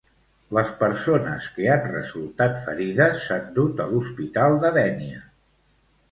[0.57, 5.21] Les persones que han resultat ferides s'han dut a l'Hospital de Dénia.